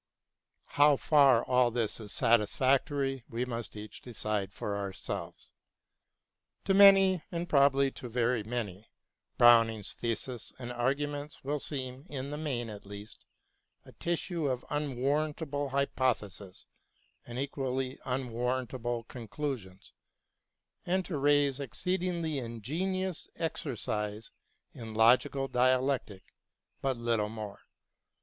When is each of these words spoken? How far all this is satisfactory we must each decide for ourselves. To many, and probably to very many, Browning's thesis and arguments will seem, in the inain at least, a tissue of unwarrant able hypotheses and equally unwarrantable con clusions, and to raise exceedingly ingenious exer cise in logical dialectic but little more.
How 0.79 0.95
far 0.95 1.45
all 1.45 1.69
this 1.69 1.99
is 1.99 2.11
satisfactory 2.11 3.23
we 3.29 3.45
must 3.45 3.75
each 3.75 4.01
decide 4.01 4.51
for 4.51 4.75
ourselves. 4.75 5.51
To 6.65 6.73
many, 6.73 7.21
and 7.31 7.47
probably 7.47 7.91
to 7.91 8.09
very 8.09 8.41
many, 8.41 8.89
Browning's 9.37 9.93
thesis 9.93 10.53
and 10.57 10.71
arguments 10.71 11.43
will 11.43 11.59
seem, 11.59 12.07
in 12.09 12.31
the 12.31 12.37
inain 12.37 12.67
at 12.75 12.83
least, 12.83 13.25
a 13.85 13.91
tissue 13.91 14.47
of 14.47 14.65
unwarrant 14.71 15.39
able 15.39 15.69
hypotheses 15.69 16.65
and 17.27 17.37
equally 17.37 17.99
unwarrantable 18.03 19.03
con 19.03 19.27
clusions, 19.27 19.91
and 20.83 21.05
to 21.05 21.15
raise 21.19 21.59
exceedingly 21.59 22.39
ingenious 22.39 23.27
exer 23.39 23.77
cise 23.77 24.31
in 24.73 24.95
logical 24.95 25.47
dialectic 25.47 26.23
but 26.81 26.97
little 26.97 27.29
more. 27.29 27.59